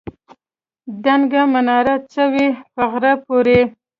دنګه 1.03 1.41
مناره 1.53 1.95
څه 2.11 2.23
وي 2.31 2.47
په 2.73 2.83
غره 2.91 3.13
پورې. 3.25 3.59